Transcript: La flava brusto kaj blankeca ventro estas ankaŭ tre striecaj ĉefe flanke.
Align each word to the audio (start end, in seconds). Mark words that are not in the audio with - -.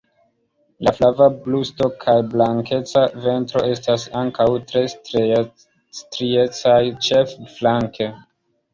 La 0.85 0.93
flava 0.99 1.27
brusto 1.43 1.89
kaj 2.05 2.15
blankeca 2.31 3.05
ventro 3.27 3.63
estas 3.75 4.09
ankaŭ 4.25 4.49
tre 4.73 4.85
striecaj 6.01 6.83
ĉefe 7.11 7.51
flanke. 7.57 8.15